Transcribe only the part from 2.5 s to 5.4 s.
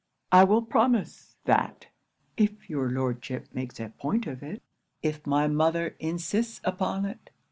your Lordship makes a point of it if